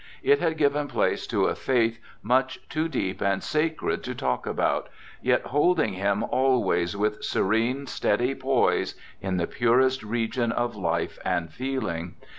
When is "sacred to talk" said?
3.43-4.47